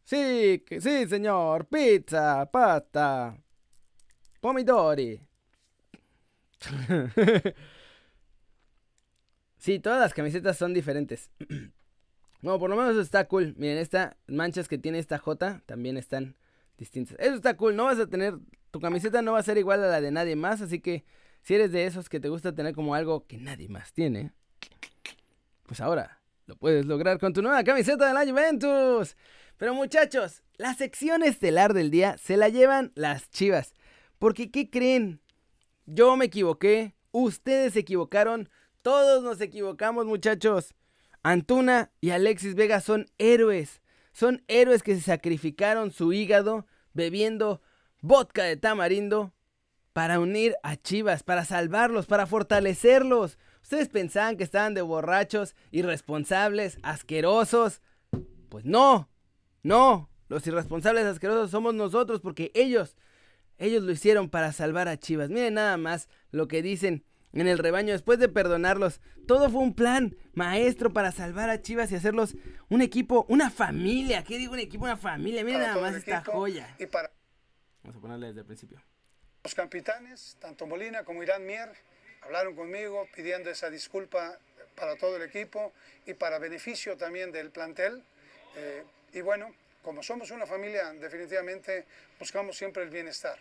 Che- 0.05 0.63
sì, 0.79 1.07
signor. 1.07 1.67
Pizza, 1.67 2.47
pasta. 2.47 3.37
Pomidori. 4.43 5.21
sí, 9.57 9.79
todas 9.79 10.01
las 10.01 10.13
camisetas 10.13 10.59
son 10.59 10.75
diferentes. 10.75 11.31
no, 12.43 12.59
por 12.59 12.69
lo 12.69 12.75
menos 12.75 12.91
eso 12.91 13.01
está 13.03 13.29
cool. 13.29 13.55
Miren, 13.57 13.79
estas 13.79 14.17
manchas 14.27 14.67
que 14.67 14.79
tiene 14.79 14.99
esta 14.99 15.19
J 15.19 15.63
también 15.65 15.97
están 15.97 16.35
distintas. 16.77 17.17
Eso 17.21 17.37
está 17.37 17.57
cool. 17.57 17.77
No 17.77 17.85
vas 17.85 18.01
a 18.01 18.09
tener. 18.09 18.35
Tu 18.73 18.81
camiseta 18.81 19.23
no 19.23 19.35
va 19.35 19.39
a 19.39 19.45
ser 19.45 19.59
igual 19.59 19.85
a 19.85 19.87
la 19.87 20.01
de 20.01 20.11
nadie 20.11 20.35
más. 20.35 20.61
Así 20.61 20.81
que 20.81 21.05
si 21.43 21.55
eres 21.55 21.71
de 21.71 21.87
esos 21.87 22.09
que 22.09 22.19
te 22.19 22.29
gusta 22.29 22.53
tener 22.53 22.75
como 22.75 22.97
algo 22.97 23.29
que 23.29 23.39
nadie 23.39 23.69
más 23.69 23.93
tiene, 23.93 24.33
pues 25.67 25.81
ahora 25.81 26.21
lo 26.47 26.57
puedes 26.57 26.85
lograr 26.85 27.21
con 27.21 27.33
tu 27.33 27.43
nueva 27.43 27.63
camiseta 27.63 28.09
de 28.09 28.15
la 28.15 28.27
Juventus. 28.27 29.17
Pero 29.57 29.73
muchachos, 29.73 30.43
la 30.57 30.75
sección 30.75 31.23
estelar 31.23 31.75
del 31.75 31.93
día 31.93 32.19
se 32.19 32.37
la 32.37 32.49
llevan 32.49 32.91
las 32.97 33.31
chivas. 33.31 33.73
Porque, 34.23 34.53
¿qué 34.53 34.71
creen? 34.71 35.21
Yo 35.85 36.17
me 36.17 36.27
equivoqué, 36.27 36.95
ustedes 37.11 37.73
se 37.73 37.81
equivocaron, 37.81 38.49
todos 38.81 39.25
nos 39.25 39.41
equivocamos, 39.41 40.07
muchachos. 40.07 40.77
Antuna 41.25 41.91
y 42.01 42.11
Alexis 42.11 42.55
Vega 42.55 42.81
son 42.81 43.11
héroes. 43.19 43.83
Son 44.13 44.45
héroes 44.47 44.85
que 44.85 44.95
se 44.95 45.01
sacrificaron 45.01 45.91
su 45.91 46.13
hígado 46.13 46.67
bebiendo 46.95 47.63
vodka 48.01 48.45
de 48.45 48.57
tamarindo 48.57 49.35
para 49.93 50.21
unir 50.21 50.55
a 50.63 50.77
Chivas, 50.77 51.25
para 51.25 51.45
salvarlos, 51.45 52.07
para 52.07 52.27
fortalecerlos. 52.27 53.39
Ustedes 53.61 53.89
pensaban 53.89 54.37
que 54.37 54.45
estaban 54.45 54.75
de 54.75 54.83
borrachos, 54.83 55.57
irresponsables, 55.73 56.79
asquerosos. 56.85 57.83
Pues 58.51 58.65
no, 58.65 59.11
no. 59.65 60.11
Los 60.29 60.47
irresponsables 60.47 61.07
asquerosos 61.07 61.51
somos 61.51 61.75
nosotros 61.75 62.21
porque 62.21 62.53
ellos, 62.55 62.97
ellos 63.63 63.83
lo 63.85 63.93
hicieron 63.93 64.29
para 64.29 64.53
salvar 64.53 64.89
a 64.89 64.99
Chivas. 64.99 65.31
Miren 65.31 65.55
nada 65.55 65.77
más 65.77 66.09
lo 66.31 66.49
que 66.49 66.63
dicen 66.63 67.05
en 67.33 67.47
el 67.47 67.59
rebaño 67.59 67.93
después 67.93 68.19
de 68.19 68.29
perdonarlos. 68.29 69.01
Todo 69.27 69.49
fue 69.51 69.61
un 69.61 69.75
plan 69.75 70.17
maestro 70.35 70.93
para 70.93 71.13
salvar 71.13 71.49
a 71.49 71.63
Chivas 71.63 71.93
y 71.93 71.95
hacerlos 71.95 72.35
un 72.69 72.83
equipo, 72.83 73.25
una 73.29 73.51
familia. 73.51 74.25
¿Qué 74.25 74.37
digo 74.37 74.53
un 74.53 74.59
equipo, 74.59 74.85
una 74.85 74.97
familia? 74.97 75.45
Miren 75.45 75.61
para 75.61 75.75
nada 75.75 75.81
más 75.81 75.95
esta 75.95 76.25
joya. 76.25 76.75
Y 76.79 76.87
para 76.87 77.11
Vamos 77.83 77.97
a 77.97 78.01
ponerle 78.01 78.27
desde 78.29 78.41
el 78.41 78.47
principio. 78.47 78.83
los 79.45 79.55
capitanes, 79.55 80.37
tanto 80.41 80.67
Molina 80.67 81.05
como 81.05 81.23
Irán 81.23 81.45
Mier, 81.45 81.71
hablaron 82.23 82.55
conmigo 82.55 83.09
pidiendo 83.15 83.51
esa 83.51 83.71
disculpa 83.71 84.39
para 84.77 84.97
todo 84.97 85.17
el 85.17 85.23
equipo 85.23 85.73
y 86.07 86.15
para 86.15 86.39
beneficio 86.39 86.97
también 86.97 87.33
del 87.33 87.51
plantel. 87.51 88.03
Eh, 88.57 88.85
y 89.13 89.21
bueno, 89.21 89.55
como 89.83 90.03
somos 90.03 90.31
una 90.31 90.47
familia, 90.47 90.93
definitivamente 90.93 91.87
buscamos 92.19 92.57
siempre 92.57 92.85
el 92.85 92.91
bienestar. 92.91 93.37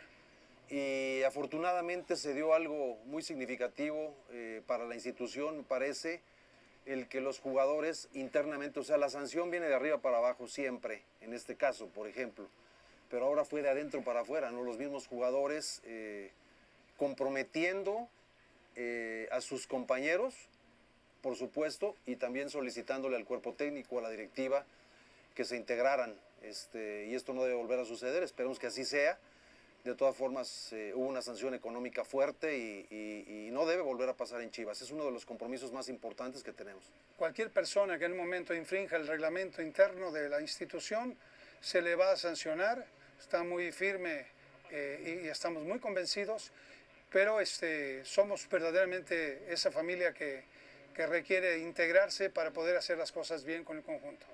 Y 0.72 1.22
afortunadamente 1.24 2.16
se 2.16 2.34
dio 2.34 2.54
algo 2.54 2.98
muy 3.04 3.22
significativo 3.22 4.16
eh, 4.32 4.62
para 4.66 4.86
la 4.86 4.96
institución, 4.96 5.58
me 5.58 5.64
parece, 5.64 6.22
el 6.86 7.10
que 7.10 7.20
los 7.20 7.40
jugadores 7.40 8.08
internamente, 8.14 8.80
o 8.80 8.84
sea, 8.84 8.98
la 8.98 9.10
sanción 9.10 9.52
viene 9.52 9.68
de 9.68 9.76
arriba 9.76 9.98
para 9.98 10.20
abajo 10.20 10.48
siempre, 10.48 11.04
en 11.20 11.34
este 11.34 11.58
caso, 11.58 11.88
por 11.88 12.08
ejemplo, 12.08 12.48
pero 13.10 13.26
ahora 13.26 13.44
fue 13.44 13.62
de 13.62 13.70
adentro 13.70 14.02
para 14.02 14.22
afuera, 14.22 14.50
¿no? 14.52 14.64
Los 14.64 14.78
mismos 14.78 15.08
jugadores 15.08 15.82
eh, 15.84 16.32
comprometiendo 16.96 18.08
eh, 18.78 19.28
a 19.30 19.42
sus 19.42 19.68
compañeros, 19.68 20.34
por 21.22 21.36
supuesto, 21.36 21.98
y 22.06 22.16
también 22.16 22.50
solicitándole 22.50 23.18
al 23.18 23.26
cuerpo 23.26 23.54
técnico, 23.54 24.00
a 24.00 24.04
la 24.04 24.10
directiva, 24.10 24.66
que 25.36 25.44
se 25.44 25.58
integraran. 25.58 26.16
Este, 26.42 27.08
y 27.08 27.14
esto 27.14 27.34
no 27.34 27.44
debe 27.44 27.56
volver 27.56 27.80
a 27.80 27.86
suceder, 27.86 28.24
esperemos 28.24 28.58
que 28.58 28.68
así 28.68 28.86
sea. 28.86 29.20
De 29.84 29.96
todas 29.96 30.16
formas, 30.16 30.72
eh, 30.74 30.94
hubo 30.94 31.08
una 31.08 31.24
sanción 31.24 31.56
económica 31.56 32.06
fuerte 32.06 32.56
y, 32.56 33.50
no 33.52 33.66
debe 33.66 33.82
volver 33.82 34.08
a 34.08 34.14
pasar 34.14 34.42
en 34.42 34.50
Chivas. 34.50 34.82
Es 34.82 34.92
uno 34.92 35.04
de 35.06 35.12
los 35.12 35.26
compromisos 35.26 35.74
más 35.74 35.90
importantes 35.90 36.42
que 36.42 36.54
tenemos. 36.54 36.86
Cualquier 37.18 37.50
persona 37.50 38.00
que 38.00 38.06
en 38.06 38.14
un 38.14 38.20
momento 38.20 38.54
infrinja 38.54 38.96
el 38.96 39.08
reglamento 39.08 39.62
interno 39.62 40.12
de 40.12 40.30
la 40.30 40.40
institución 40.40 41.18
se 41.60 41.82
le 41.82 41.96
va 41.96 42.12
a 42.12 42.18
sancionar. 42.18 42.86
Está 43.20 43.44
muy 43.44 43.72
firme 43.72 44.26
eh, 44.70 45.22
y, 45.24 45.28
estamos 45.28 45.64
muy 45.64 45.80
convencidos, 45.80 46.52
pero 47.12 47.42
este, 47.42 48.06
somos 48.06 48.48
verdaderamente 48.48 49.52
esa 49.52 49.70
familia 49.70 50.14
que 50.14 50.46
requiere 50.96 51.58
integrarse 51.60 52.30
para 52.30 52.52
poder 52.52 52.78
hacer 52.78 52.98
las 52.98 53.12
cosas 53.12 53.44
bien 53.44 53.64
con 53.64 53.78
el 53.78 53.84
conjunto. 53.84 54.28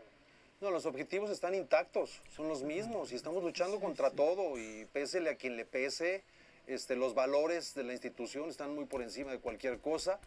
No, 0.60 0.72
los 0.72 0.88
objetivos 0.88 1.30
están 1.30 1.54
intactos, 1.54 2.20
son 2.36 2.48
los 2.48 2.64
mismos 2.64 3.12
y 3.12 3.16
estamos 3.16 3.44
luchando 3.44 3.80
contra 3.80 4.10
todo 4.10 4.58
y 4.58 4.86
pésele 4.92 5.30
a 5.30 5.36
quien 5.36 5.56
le 5.56 5.66
pese, 5.66 6.24
este, 6.66 6.96
los 6.96 7.14
valores 7.14 7.76
de 7.76 7.84
la 7.84 7.94
institución 7.94 8.50
están 8.50 8.74
muy 8.74 8.86
por 8.86 9.04
encima 9.04 9.32
de 9.32 9.38
cualquier 9.38 9.78
cosa. 9.78 10.20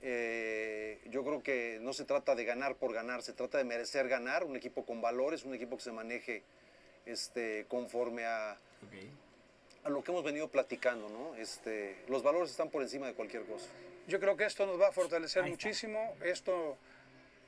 Eh, 0.00 1.00
yo 1.10 1.24
creo 1.24 1.42
que 1.42 1.80
no 1.82 1.92
se 1.92 2.04
trata 2.04 2.36
de 2.36 2.44
ganar 2.44 2.76
por 2.76 2.92
ganar, 2.92 3.22
se 3.22 3.32
trata 3.32 3.58
de 3.58 3.64
merecer 3.64 4.06
ganar, 4.06 4.44
un 4.44 4.54
equipo 4.54 4.86
con 4.86 5.00
valores, 5.00 5.44
un 5.44 5.54
equipo 5.54 5.76
que 5.76 5.82
se 5.82 5.90
maneje 5.90 6.44
este, 7.04 7.66
conforme 7.66 8.26
a, 8.26 8.52
a 9.82 9.88
lo 9.88 10.04
que 10.04 10.12
hemos 10.12 10.22
venido 10.22 10.46
platicando, 10.46 11.08
¿no? 11.08 11.34
Este, 11.34 11.96
los 12.06 12.22
valores 12.22 12.52
están 12.52 12.70
por 12.70 12.80
encima 12.80 13.08
de 13.08 13.14
cualquier 13.14 13.42
cosa. 13.42 13.66
Yo 14.06 14.20
creo 14.20 14.36
que 14.36 14.44
esto 14.44 14.66
nos 14.66 14.80
va 14.80 14.88
a 14.88 14.92
fortalecer 14.92 15.42
muchísimo. 15.42 16.14
Esto, 16.22 16.76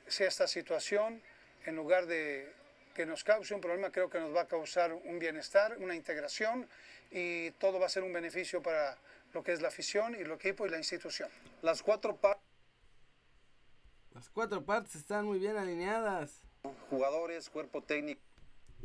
si 0.07 0.25
esta 0.25 0.45
situación, 0.45 1.21
en 1.67 1.75
lugar 1.75 2.05
de 2.07 2.51
que 2.95 3.05
nos 3.05 3.23
cause 3.23 3.53
un 3.53 3.61
problema, 3.61 3.91
creo 3.91 4.09
que 4.09 4.19
nos 4.19 4.33
va 4.33 4.41
a 4.41 4.47
causar 4.47 4.93
un 4.93 5.19
bienestar, 5.19 5.77
una 5.79 5.93
integración 5.95 6.67
y 7.11 7.51
todo 7.51 7.79
va 7.79 7.85
a 7.85 7.89
ser 7.89 8.03
un 8.03 8.13
beneficio 8.13 8.61
para 8.63 8.97
lo 9.33 9.43
que 9.43 9.51
es 9.51 9.61
la 9.61 9.67
afición 9.67 10.15
y 10.15 10.21
el 10.21 10.31
equipo 10.31 10.65
y 10.65 10.69
la 10.69 10.77
institución. 10.77 11.29
Las 11.61 11.83
cuatro 11.83 12.15
partes, 12.15 12.43
Las 14.13 14.29
cuatro 14.29 14.63
partes 14.65 14.95
están 14.95 15.25
muy 15.25 15.39
bien 15.39 15.57
alineadas. 15.57 16.41
jugadores, 16.89 17.49
cuerpo 17.49 17.83
técnico, 17.83 18.21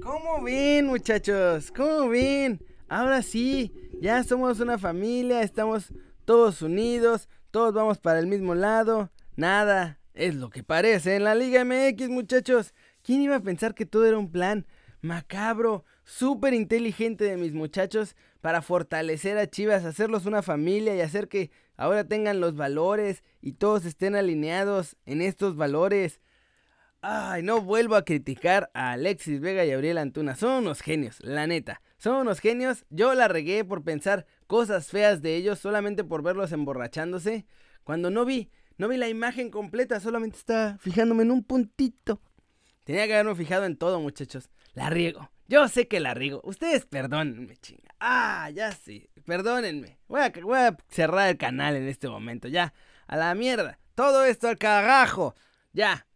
¿Cómo 0.03 0.43
ven, 0.43 0.87
muchachos? 0.87 1.71
¿Cómo 1.71 2.09
ven? 2.09 2.61
Ahora 2.89 3.23
sí, 3.23 3.73
ya 4.01 4.25
somos 4.25 4.59
una 4.61 4.79
familia, 4.79 5.43
estamos 5.43 5.93
todos 6.25 6.62
unidos, 6.62 7.29
todos 7.51 7.73
vamos 7.73 7.99
para 7.99 8.19
el 8.19 8.27
mismo 8.27 8.55
lado. 8.55 9.11
Nada, 9.37 9.99
es 10.14 10.35
lo 10.35 10.50
que 10.50 10.62
parece 10.62 11.16
en 11.16 11.25
la 11.25 11.35
Liga 11.35 11.64
MX, 11.64 12.09
muchachos. 12.09 12.75
¿Quién 13.02 13.23
iba 13.23 13.37
a 13.37 13.42
pensar 13.42 13.75
que 13.75 13.87
todo 13.87 14.07
era 14.07 14.19
un 14.19 14.31
plan 14.31 14.66
macabro, 15.00 15.85
súper 16.04 16.54
inteligente 16.54 17.25
de 17.25 17.37
mis 17.37 17.52
muchachos 17.52 18.14
para 18.40 18.62
fortalecer 18.62 19.38
a 19.38 19.49
Chivas, 19.49 19.85
hacerlos 19.85 20.26
una 20.26 20.42
familia 20.42 20.95
y 20.95 21.00
hacer 21.00 21.28
que 21.28 21.50
ahora 21.76 22.04
tengan 22.04 22.40
los 22.40 22.54
valores 22.54 23.25
y 23.40 23.52
todos 23.52 23.85
estén 23.85 24.14
alineados 24.14 24.97
en 25.07 25.23
estos 25.23 25.57
valores? 25.57 26.21
Ay, 27.00 27.42
no 27.42 27.61
vuelvo 27.61 27.97
a 27.97 28.04
criticar 28.04 28.71
a 28.75 28.92
Alexis 28.92 29.40
Vega 29.40 29.64
y 29.64 29.71
Gabriel 29.73 29.99
Antuna. 29.99 30.37
Son 30.37 30.62
unos 30.62 30.81
genios, 30.81 31.19
la 31.21 31.49
neta. 31.49 31.83
Son 31.99 32.14
unos 32.14 32.38
genios. 32.38 32.85
Yo 32.90 33.14
la 33.14 33.26
regué 33.26 33.64
por 33.64 33.83
pensar 33.83 34.25
cosas 34.47 34.88
feas 34.88 35.21
de 35.21 35.35
ellos 35.35 35.59
solamente 35.59 36.04
por 36.04 36.23
verlos 36.23 36.52
emborrachándose. 36.52 37.45
Cuando 37.83 38.11
no 38.11 38.25
vi, 38.25 38.52
no 38.83 38.89
vi 38.89 38.97
la 38.97 39.09
imagen 39.09 39.49
completa, 39.49 40.01
solamente 40.01 40.39
estaba 40.39 40.77
fijándome 40.79 41.23
en 41.23 41.31
un 41.31 41.45
puntito. 41.45 42.21
Tenía 42.83 43.07
que 43.07 43.15
haberme 43.15 43.37
fijado 43.37 43.65
en 43.65 43.77
todo, 43.77 44.01
muchachos. 44.01 44.51
La 44.75 44.91
riego. 44.91 45.31
Yo 45.47 45.69
sé 45.69 45.87
que 45.87 46.01
la 46.01 46.15
riego. 46.15 46.41
Ustedes 46.43 46.85
perdónenme, 46.87 47.57
chinga. 47.59 47.95
Ah, 48.01 48.51
ya 48.51 48.73
sí. 48.73 49.09
Perdónenme. 49.25 50.01
Voy 50.09 50.21
a, 50.21 50.33
voy 50.43 50.59
a 50.59 50.77
cerrar 50.89 51.29
el 51.29 51.37
canal 51.37 51.77
en 51.77 51.87
este 51.87 52.09
momento. 52.09 52.49
Ya. 52.49 52.75
A 53.07 53.17
la 53.17 53.33
mierda. 53.37 53.79
Todo 53.95 54.25
esto 54.25 54.49
al 54.49 54.59
cagajo. 54.59 55.37
Ya. 55.73 56.09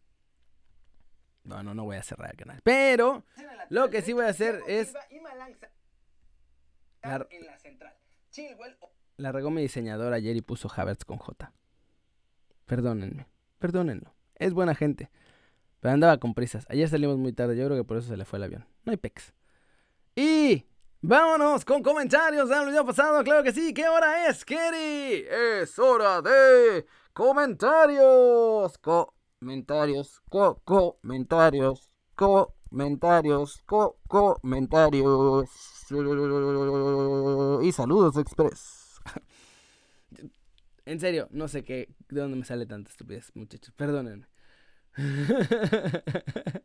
No, 1.45 1.63
no, 1.63 1.73
no 1.73 1.85
voy 1.85 1.99
a 1.99 2.03
cerrar 2.03 2.33
el 2.33 2.37
canal. 2.37 2.61
Pero 2.65 3.25
lo 3.71 3.91
que 3.91 4.03
sí 4.03 4.13
voy 4.13 4.25
a 4.25 4.31
hacer 4.31 4.61
es... 4.67 4.93
La, 7.05 7.29
la 9.19 9.31
regó 9.31 9.51
mi 9.53 9.63
diseñador 9.63 10.13
ayer 10.13 10.35
y 10.35 10.41
puso 10.41 10.69
Havertz 10.69 11.05
con 11.05 11.19
J. 11.19 11.53
Perdónenme. 12.67 13.27
Perdónenlo. 13.59 14.13
Es 14.35 14.53
buena 14.53 14.75
gente. 14.75 15.11
Pero 15.81 15.95
andaba 15.95 16.19
con 16.19 16.35
prisas. 16.35 16.67
Ayer 16.69 16.89
salimos 16.89 17.17
muy 17.17 17.33
tarde. 17.33 17.57
Yo 17.57 17.67
creo 17.67 17.77
que 17.77 17.85
por 17.85 17.97
eso 17.97 18.09
se 18.09 18.17
le 18.17 18.25
fue 18.25 18.39
el 18.39 18.45
avión. 18.45 18.67
No 18.85 18.91
hay 18.91 18.99
pex. 18.99 19.33
Y... 20.15 20.67
Vámonos 21.03 21.65
con 21.65 21.83
comentarios 21.83 22.49
del 22.49 22.67
video 22.67 22.85
pasado. 22.85 23.23
Claro 23.23 23.45
que 23.45 23.53
sí. 23.53 23.73
¿Qué 23.73 23.87
hora 23.87 24.29
es, 24.29 24.45
Kerry? 24.45 25.25
Es 25.31 25.79
hora 25.79 26.21
de 26.21 26.87
comentarios. 27.13 28.77
Comentarios. 28.79 30.21
Co 30.29 30.61
comentarios. 30.65 31.93
Comentarios. 32.17 33.63
Co 33.67 33.99
comentarios. 34.09 35.49
Y 37.63 37.73
saludos, 37.73 38.17
Express. 38.17 38.86
En 40.87 41.00
serio, 41.00 41.28
no 41.33 41.49
sé 41.49 41.64
qué, 41.64 41.88
de 42.09 42.21
dónde 42.21 42.37
me 42.38 42.45
sale 42.45 42.64
tanta 42.64 42.90
estupidez, 42.90 43.33
muchachos. 43.35 43.75
Perdónenme. 43.76 44.26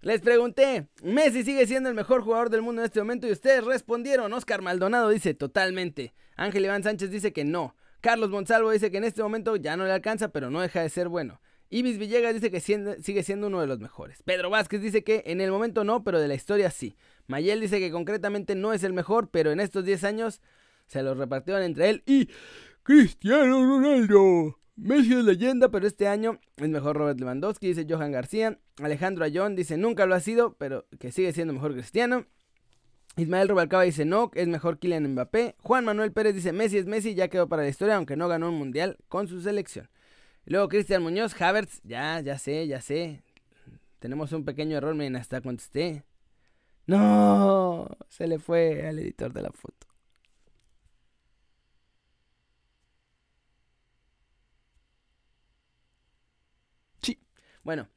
Les 0.00 0.20
pregunté, 0.20 0.88
Messi 1.02 1.42
sigue 1.42 1.66
siendo 1.66 1.88
el 1.90 1.94
mejor 1.94 2.22
jugador 2.22 2.48
del 2.48 2.62
mundo 2.62 2.80
en 2.80 2.86
este 2.86 3.00
momento 3.00 3.26
y 3.26 3.32
ustedes 3.32 3.64
respondieron. 3.64 4.32
Oscar 4.32 4.62
Maldonado 4.62 5.10
dice 5.10 5.34
totalmente. 5.34 6.14
Ángel 6.36 6.64
Iván 6.64 6.82
Sánchez 6.82 7.10
dice 7.10 7.32
que 7.32 7.44
no. 7.44 7.76
Carlos 8.00 8.30
Monsalvo 8.30 8.70
dice 8.70 8.90
que 8.90 8.96
en 8.98 9.04
este 9.04 9.22
momento 9.22 9.56
ya 9.56 9.76
no 9.76 9.84
le 9.84 9.92
alcanza, 9.92 10.28
pero 10.28 10.48
no 10.50 10.60
deja 10.60 10.80
de 10.80 10.88
ser 10.88 11.08
bueno. 11.08 11.40
Ibis 11.68 11.98
Villegas 11.98 12.34
dice 12.34 12.50
que 12.50 12.60
sigue 12.60 13.22
siendo 13.24 13.48
uno 13.48 13.60
de 13.60 13.66
los 13.66 13.80
mejores. 13.80 14.22
Pedro 14.22 14.48
Vázquez 14.48 14.80
dice 14.80 15.02
que 15.02 15.24
en 15.26 15.40
el 15.40 15.50
momento 15.50 15.82
no, 15.82 16.04
pero 16.04 16.20
de 16.20 16.28
la 16.28 16.34
historia 16.34 16.70
sí. 16.70 16.96
Mayel 17.26 17.60
dice 17.60 17.80
que 17.80 17.90
concretamente 17.90 18.54
no 18.54 18.72
es 18.72 18.84
el 18.84 18.92
mejor, 18.92 19.28
pero 19.30 19.50
en 19.50 19.60
estos 19.60 19.84
10 19.84 20.04
años 20.04 20.40
se 20.86 21.02
los 21.02 21.18
repartieron 21.18 21.62
entre 21.62 21.90
él 21.90 22.02
y 22.06 22.28
Cristiano 22.86 23.66
Ronaldo. 23.66 24.60
Messi 24.76 25.12
es 25.12 25.24
leyenda, 25.24 25.70
pero 25.70 25.88
este 25.88 26.06
año 26.06 26.38
es 26.56 26.68
mejor 26.68 26.96
Robert 26.96 27.18
Lewandowski, 27.18 27.66
dice 27.66 27.84
Johan 27.88 28.12
García. 28.12 28.60
Alejandro 28.80 29.24
Ayón 29.24 29.56
dice 29.56 29.76
nunca 29.76 30.06
lo 30.06 30.14
ha 30.14 30.20
sido, 30.20 30.54
pero 30.56 30.86
que 31.00 31.10
sigue 31.10 31.32
siendo 31.32 31.52
mejor 31.52 31.72
Cristiano. 31.72 32.26
Ismael 33.16 33.48
Rubalcaba 33.48 33.82
dice 33.82 34.04
no, 34.04 34.30
es 34.34 34.46
mejor 34.46 34.78
Kylian 34.78 35.14
Mbappé. 35.14 35.56
Juan 35.58 35.84
Manuel 35.84 36.12
Pérez 36.12 36.36
dice 36.36 36.52
Messi 36.52 36.78
es 36.78 36.86
Messi, 36.86 37.16
ya 37.16 37.26
quedó 37.26 37.48
para 37.48 37.64
la 37.64 37.68
historia, 37.70 37.96
aunque 37.96 38.14
no 38.14 38.28
ganó 38.28 38.50
un 38.50 38.56
mundial 38.56 38.98
con 39.08 39.26
su 39.26 39.40
selección. 39.40 39.88
Luego 40.44 40.68
Cristian 40.68 41.02
Muñoz, 41.02 41.34
Havertz, 41.42 41.80
ya, 41.82 42.20
ya 42.20 42.38
sé, 42.38 42.68
ya 42.68 42.80
sé. 42.80 43.24
Tenemos 43.98 44.30
un 44.30 44.44
pequeño 44.44 44.76
error, 44.76 44.94
miren, 44.94 45.16
hasta 45.16 45.40
contesté. 45.40 46.04
No, 46.86 47.88
se 48.08 48.28
le 48.28 48.38
fue 48.38 48.86
al 48.86 49.00
editor 49.00 49.32
de 49.32 49.42
la 49.42 49.50
foto. 49.50 49.88
Sí, 57.02 57.18
bueno. 57.66 57.88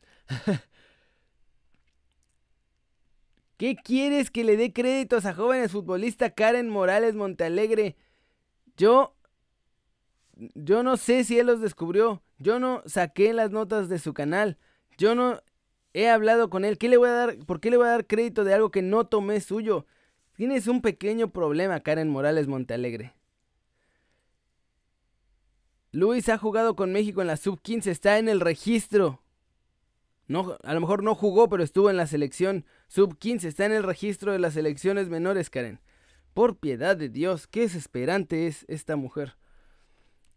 ¿Qué 3.57 3.75
quieres 3.75 4.31
que 4.31 4.43
le 4.43 4.57
dé 4.57 4.73
créditos 4.73 5.25
a 5.25 5.33
jóvenes 5.35 5.71
futbolista 5.71 6.31
Karen 6.31 6.69
Morales 6.69 7.13
Montealegre? 7.13 7.95
Yo 8.75 9.15
yo 10.55 10.81
no 10.83 10.97
sé 10.97 11.23
si 11.23 11.37
él 11.37 11.47
los 11.47 11.61
descubrió. 11.61 12.23
Yo 12.39 12.59
no 12.59 12.81
saqué 12.85 13.31
las 13.33 13.51
notas 13.51 13.89
de 13.89 13.99
su 13.99 14.13
canal. 14.13 14.57
Yo 14.97 15.13
no 15.13 15.41
he 15.93 16.09
hablado 16.09 16.49
con 16.49 16.65
él. 16.65 16.77
¿Qué 16.79 16.89
le 16.89 16.97
voy 16.97 17.09
a 17.09 17.13
dar? 17.13 17.37
¿Por 17.45 17.59
qué 17.59 17.69
le 17.69 17.77
voy 17.77 17.85
a 17.87 17.91
dar 17.91 18.07
crédito 18.07 18.43
de 18.43 18.55
algo 18.55 18.71
que 18.71 18.81
no 18.81 19.05
tomé 19.05 19.39
suyo? 19.41 19.85
Tienes 20.35 20.67
un 20.67 20.81
pequeño 20.81 21.29
problema, 21.31 21.81
Karen 21.81 22.09
Morales 22.09 22.47
Montealegre. 22.47 23.13
Luis 25.91 26.29
ha 26.29 26.37
jugado 26.37 26.75
con 26.75 26.91
México 26.91 27.21
en 27.21 27.27
la 27.27 27.37
sub-15, 27.37 27.87
está 27.87 28.17
en 28.17 28.29
el 28.29 28.39
registro. 28.39 29.21
No, 30.29 30.59
a 30.63 30.73
lo 30.75 30.79
mejor 30.79 31.01
no 31.01 31.15
jugó, 31.15 31.49
pero 31.49 31.63
estuvo 31.63 31.89
en 31.89 31.97
la 31.97 32.05
selección 32.05 32.63
sub-15, 32.87 33.45
está 33.45 33.65
en 33.65 33.71
el 33.71 33.81
registro 33.81 34.31
de 34.31 34.37
las 34.37 34.53
selecciones 34.53 35.09
menores, 35.09 35.49
Karen. 35.49 35.81
Por 36.35 36.59
piedad 36.59 36.95
de 36.95 37.09
Dios, 37.09 37.47
qué 37.47 37.61
desesperante 37.61 38.45
es 38.45 38.63
esta 38.67 38.95
mujer. 38.95 39.37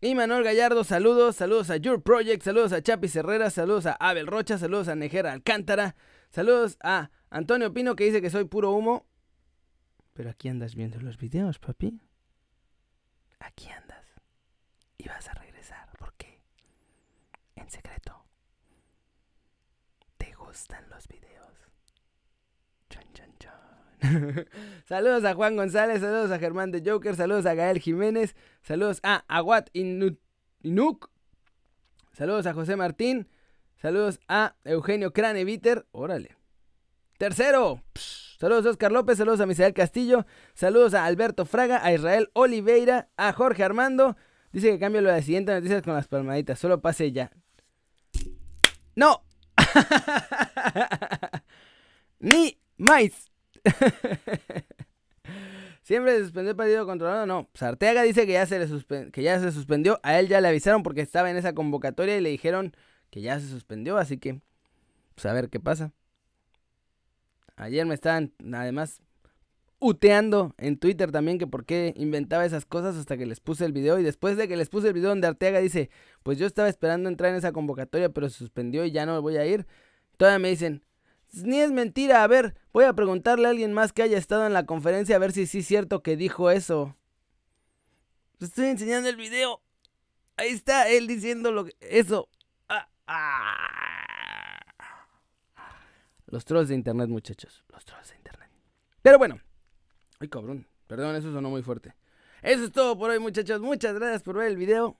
Y 0.01 0.15
Manuel 0.15 0.45
Gallardo, 0.45 0.83
saludos, 0.83 1.37
saludos 1.37 1.69
a 1.69 1.77
Your 1.77 2.03
Project, 2.03 2.43
saludos 2.43 2.73
a 2.73 2.83
Chapi 2.83 3.07
Herrera, 3.15 3.51
saludos 3.51 3.85
a 3.85 3.93
Abel 3.93 4.27
Rocha, 4.27 4.57
saludos 4.57 4.89
a 4.89 4.95
Nejera 4.95 5.31
Alcántara, 5.31 5.95
saludos 6.31 6.79
a 6.83 7.11
Antonio 7.29 7.75
Pino 7.75 7.95
que 7.95 8.05
dice 8.05 8.23
que 8.23 8.31
soy 8.31 8.45
puro 8.47 8.73
humo. 8.73 9.05
Pero 10.15 10.31
aquí 10.31 10.49
andas 10.49 10.75
viendo 10.75 10.99
los 11.01 11.19
videos, 11.19 11.59
papi. 11.59 12.01
Aquí 13.41 13.69
andas. 13.69 14.07
Y 14.97 15.07
vas 15.07 15.29
a 15.29 15.35
regresar. 15.35 15.87
¿Por 15.99 16.15
qué? 16.15 16.41
En 17.57 17.69
secreto. 17.69 18.22
¿Te 20.53 20.59
gustan 20.59 20.85
los 20.91 21.09
videos? 21.09 21.49
Chon, 22.91 23.03
chon, 23.15 23.35
chon. 23.39 24.47
saludos 24.85 25.25
a 25.25 25.33
Juan 25.35 25.57
González, 25.57 26.03
saludos 26.03 26.31
a 26.31 26.39
Germán 26.39 26.71
de 26.71 26.83
Joker, 26.85 27.17
saludos 27.17 27.47
a 27.47 27.55
Gael 27.55 27.79
Jiménez, 27.79 28.37
saludos 28.61 29.01
a 29.03 29.25
Aguat 29.29 29.71
Inu- 29.73 30.19
Inuk, 30.63 31.09
saludos 32.13 32.45
a 32.47 32.53
José 32.53 32.77
Martín, 32.77 33.31
saludos 33.81 34.21
a 34.29 34.57
Eugenio 34.65 35.15
Craneviter, 35.15 35.87
órale. 35.91 36.37
Tercero, 37.17 37.83
saludos 38.39 38.67
a 38.67 38.71
Oscar 38.73 38.93
López, 38.93 39.17
saludos 39.17 39.41
a 39.41 39.47
Misael 39.47 39.73
Castillo, 39.73 40.27
saludos 40.53 40.93
a 40.93 41.07
Alberto 41.07 41.47
Fraga, 41.47 41.83
a 41.83 41.95
Israel 41.95 42.29
Oliveira, 42.35 43.09
a 43.17 43.33
Jorge 43.33 43.65
Armando. 43.65 44.19
Dice 44.53 44.71
que 44.73 44.79
cambio 44.79 45.01
lo 45.01 45.09
de 45.09 45.17
la 45.17 45.23
siguiente 45.23 45.55
noticias 45.55 45.81
con 45.83 45.95
las 45.95 46.09
palmaditas, 46.09 46.59
solo 46.59 46.83
pase 46.83 47.11
ya. 47.11 47.31
¡No! 48.95 49.25
Ni 52.21 52.59
más. 52.77 53.31
Siempre 55.83 56.17
se 56.17 56.23
suspendió 56.23 56.51
el 56.51 56.57
partido 56.57 56.87
controlado. 56.87 57.27
No, 57.27 57.49
pues 57.53 57.79
dice 58.05 58.27
que 58.27 58.33
ya, 58.33 58.47
se 58.47 58.59
que 59.13 59.23
ya 59.23 59.41
se 59.41 59.51
suspendió. 59.53 60.01
A 60.03 60.19
él 60.19 60.29
ya 60.29 60.41
le 60.41 60.49
avisaron 60.49 60.83
porque 60.83 61.01
estaba 61.01 61.31
en 61.31 61.37
esa 61.37 61.55
convocatoria 61.55 62.17
y 62.17 62.21
le 62.21 62.31
dijeron 62.31 62.75
que 63.11 63.21
ya 63.21 63.41
se 63.41 63.49
suspendió. 63.49 63.99
Así 63.99 64.19
que, 64.19 64.41
pues 65.15 65.27
a 65.27 65.33
ver 65.33 65.51
qué 65.51 65.61
pasa. 65.61 65.93
Ayer 67.57 67.85
me 67.87 67.95
estaban, 67.95 68.33
además, 68.53 69.01
uteando 69.83 70.55
en 70.59 70.79
Twitter 70.79 71.11
también 71.11 71.39
que 71.39 71.49
por 71.49 71.67
qué 71.67 71.93
inventaba 71.97 72.47
esas 72.47 72.65
cosas 72.65 72.95
hasta 72.95 73.17
que 73.19 73.27
les 73.27 73.41
puse 73.41 73.65
el 73.65 73.73
video. 73.73 73.99
Y 73.99 74.05
después 74.05 74.37
de 74.37 74.47
que 74.47 74.57
les 74.57 74.69
puse 74.69 74.87
el 74.87 74.95
video 74.95 75.09
donde 75.11 75.27
Arteaga 75.27 75.59
dice, 75.59 75.91
pues 76.23 76.39
yo 76.39 76.47
estaba 76.47 76.69
esperando 76.69 77.09
entrar 77.09 77.33
en 77.33 77.37
esa 77.37 77.53
convocatoria, 77.53 78.09
pero 78.09 78.31
se 78.31 78.39
suspendió 78.39 78.85
y 78.85 78.93
ya 78.93 79.05
no 79.07 79.21
voy 79.21 79.37
a 79.37 79.45
ir. 79.45 79.67
Todavía 80.17 80.39
me 80.39 80.51
dicen, 80.51 80.85
ni 81.33 81.59
es 81.59 81.73
mentira, 81.73 82.23
a 82.23 82.27
ver, 82.29 82.55
voy 82.73 82.85
a 82.85 82.93
preguntarle 82.93 83.49
a 83.49 83.51
alguien 83.51 83.73
más 83.73 83.93
que 83.93 84.05
haya 84.05 84.19
estado 84.19 84.47
en 84.47 84.53
la 84.53 84.67
conferencia 84.67 85.17
a 85.17 85.19
ver 85.19 85.33
si 85.33 85.47
sí 85.47 85.59
es 85.59 85.67
cierto 85.67 86.01
que 86.01 86.17
dijo 86.17 86.51
eso. 86.51 86.97
Te 88.39 88.45
estoy 88.45 88.67
enseñando 88.67 89.09
el 89.09 89.17
video. 89.17 89.61
Ahí 90.37 90.51
está 90.51 90.89
él 90.89 91.09
diciendo 91.09 91.51
lo 91.51 91.67
eso. 91.81 92.29
Ah, 92.69 92.89
ah. 93.09 94.59
Los 96.27 96.45
trolls 96.45 96.69
de 96.69 96.77
internet, 96.77 97.09
muchachos. 97.09 97.65
Los 97.69 97.85
trolls 97.85 98.11
de 98.11 98.17
internet. 98.17 98.49
Pero 99.03 99.19
bueno. 99.19 99.41
Ay, 100.23 100.29
cabrón. 100.29 100.69
Perdón, 100.87 101.17
eso 101.17 101.33
sonó 101.33 101.51
muy 101.51 101.63
fuerte. 101.63 101.97
Eso 102.43 102.63
es 102.63 102.71
todo 102.71 102.97
por 102.97 103.11
hoy, 103.11 103.19
muchachos. 103.19 103.61
Muchas 103.61 103.93
gracias 103.97 104.23
por 104.23 104.37
ver 104.37 104.47
el 104.47 104.57
video. 104.57 104.97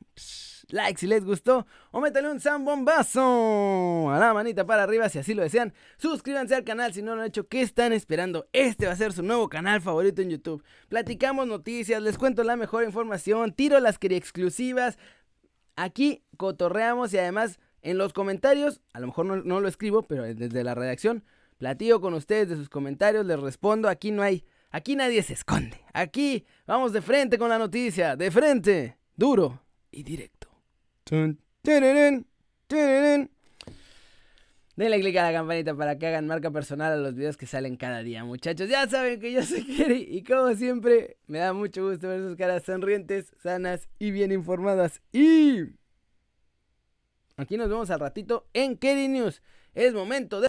Like 0.71 0.99
si 0.99 1.07
les 1.07 1.25
gustó. 1.25 1.65
O 1.93 2.01
métale 2.01 2.29
un 2.29 2.41
zambombazo 2.41 4.11
a 4.11 4.19
la 4.19 4.35
manita 4.35 4.67
para 4.67 4.83
arriba 4.83 5.09
si 5.09 5.21
así 5.21 5.35
lo 5.35 5.43
desean. 5.43 5.75
Suscríbanse 5.97 6.57
al 6.57 6.65
canal 6.65 6.93
si 6.93 7.03
no 7.03 7.15
lo 7.15 7.23
han 7.23 7.29
hecho. 7.29 7.47
¿Qué 7.47 7.63
están 7.63 7.93
esperando? 7.93 8.49
Este 8.53 8.87
va 8.87 8.95
a 8.95 8.97
ser 8.97 9.13
su 9.13 9.23
nuevo 9.23 9.49
canal 9.49 9.81
favorito 9.81 10.23
en 10.23 10.31
YouTube. 10.31 10.65
Platicamos 10.89 11.47
noticias, 11.47 12.03
les 12.03 12.19
cuento 12.19 12.43
la 12.43 12.57
mejor 12.57 12.83
información, 12.83 13.53
tiro 13.53 13.79
las 13.79 14.01
quería 14.01 14.19
exclusivas. 14.19 14.99
Aquí 15.77 16.25
cotorreamos 16.37 17.15
y 17.15 17.19
además 17.19 17.61
en 17.83 17.97
los 17.97 18.13
comentarios, 18.13 18.81
a 18.93 18.99
lo 18.99 19.07
mejor 19.07 19.27
no, 19.27 19.37
no 19.37 19.61
lo 19.61 19.69
escribo, 19.69 20.03
pero 20.03 20.25
desde 20.25 20.65
la 20.65 20.75
redacción, 20.75 21.23
platico 21.59 22.01
con 22.01 22.15
ustedes 22.15 22.49
de 22.49 22.57
sus 22.57 22.69
comentarios, 22.69 23.25
les 23.25 23.39
respondo. 23.39 23.89
Aquí 23.89 24.11
no 24.11 24.23
hay, 24.23 24.45
aquí 24.73 24.97
nadie 24.97 25.23
se 25.23 25.35
esconde. 25.35 25.81
Aquí 25.93 26.45
vamos 26.67 26.93
de 26.93 27.03
frente 27.03 27.39
con 27.39 27.51
la 27.51 27.59
noticia, 27.59 28.17
de 28.17 28.31
frente, 28.31 28.97
duro 29.15 29.63
y 29.91 30.03
directo. 30.03 30.49
Denle 34.75 35.01
click 35.01 35.17
a 35.19 35.25
la 35.25 35.33
campanita 35.33 35.75
para 35.77 35.99
que 35.99 36.07
hagan 36.07 36.27
marca 36.27 36.51
personal 36.51 36.93
a 36.93 36.97
los 36.97 37.15
videos 37.15 37.37
que 37.37 37.47
salen 37.47 37.77
cada 37.77 38.03
día, 38.03 38.25
muchachos. 38.25 38.71
Ya 38.71 38.89
saben 38.89 39.21
que 39.21 39.31
yo 39.31 39.43
soy 39.43 39.65
Kerry 39.65 40.09
y 40.11 40.25
como 40.25 40.55
siempre 40.55 41.19
me 41.27 41.39
da 41.39 41.53
mucho 41.53 41.87
gusto 41.87 42.09
ver 42.09 42.21
sus 42.21 42.37
caras 42.37 42.65
sonrientes, 42.65 43.33
sanas 43.43 43.91
y 43.99 44.11
bien 44.11 44.33
informadas. 44.33 45.03
Y 45.13 45.61
aquí 47.37 47.59
nos 47.59 47.69
vemos 47.69 47.91
al 47.91 48.01
ratito 48.01 48.49
en 48.55 48.79
Kerry 48.79 49.09
News. 49.09 49.43
Es 49.75 49.93
momento 49.93 50.41
de... 50.41 50.41